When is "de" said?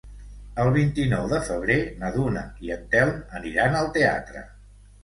1.33-1.41